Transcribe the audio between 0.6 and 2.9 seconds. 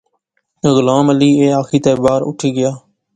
غلام علی ایہہ آخی تہ اٹھی باہر گیا